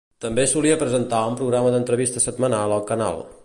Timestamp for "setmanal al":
2.31-2.87